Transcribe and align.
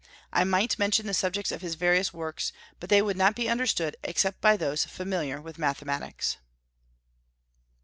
I 0.33 0.43
might 0.45 0.79
mention 0.79 1.05
the 1.05 1.13
subjects 1.13 1.51
of 1.51 1.61
his 1.61 1.75
various 1.75 2.11
works, 2.11 2.51
but 2.79 2.89
they 2.89 3.03
would 3.03 3.15
not 3.17 3.35
be 3.35 3.47
understood 3.47 3.95
except 4.03 4.41
by 4.41 4.57
those 4.57 4.83
familiar 4.83 5.39
with 5.39 5.59
mathematics. 5.59 6.37